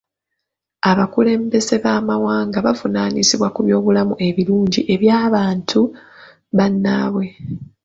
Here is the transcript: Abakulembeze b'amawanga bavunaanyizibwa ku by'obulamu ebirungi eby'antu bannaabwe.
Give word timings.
Abakulembeze 0.91 1.75
b'amawanga 1.83 2.57
bavunaanyizibwa 2.65 3.47
ku 3.55 3.59
by'obulamu 3.65 4.15
ebirungi 4.27 4.81
eby'antu 4.93 5.81
bannaabwe. 6.57 7.25